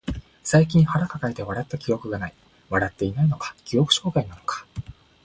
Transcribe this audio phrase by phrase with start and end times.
[0.41, 2.33] 最近腹抱えて笑った記憶がない。
[2.71, 4.65] 笑っていないのか、記憶障害なのか。